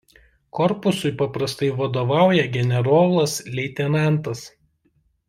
[0.59, 4.43] Korpusui paprastai vadovauja generolas leitenantas.